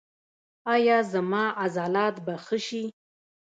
[0.75, 2.83] ایا زما عضلات به ښه شي؟